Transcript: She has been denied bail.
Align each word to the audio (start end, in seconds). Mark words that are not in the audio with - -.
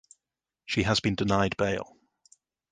She 0.65 0.81
has 0.81 0.99
been 0.99 1.13
denied 1.13 1.55
bail. 1.57 1.95